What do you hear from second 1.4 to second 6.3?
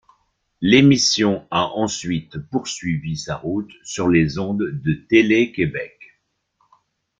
a ensuite poursuivi sa route sur les ondes de Télé-Québec.